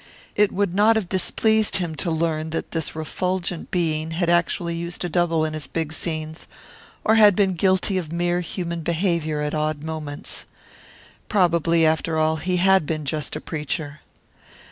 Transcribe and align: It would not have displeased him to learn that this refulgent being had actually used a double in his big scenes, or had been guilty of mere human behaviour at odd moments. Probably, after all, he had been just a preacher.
It 0.35 0.51
would 0.51 0.73
not 0.73 0.95
have 0.95 1.07
displeased 1.07 1.75
him 1.75 1.93
to 1.97 2.09
learn 2.09 2.49
that 2.49 2.71
this 2.71 2.95
refulgent 2.95 3.69
being 3.69 4.09
had 4.17 4.31
actually 4.31 4.75
used 4.75 5.05
a 5.05 5.09
double 5.09 5.45
in 5.45 5.53
his 5.53 5.67
big 5.67 5.93
scenes, 5.93 6.47
or 7.03 7.17
had 7.17 7.35
been 7.35 7.53
guilty 7.53 7.99
of 7.99 8.11
mere 8.11 8.39
human 8.41 8.81
behaviour 8.81 9.41
at 9.41 9.53
odd 9.53 9.83
moments. 9.83 10.47
Probably, 11.29 11.85
after 11.85 12.17
all, 12.17 12.37
he 12.37 12.57
had 12.57 12.87
been 12.87 13.05
just 13.05 13.35
a 13.35 13.39
preacher. 13.39 13.99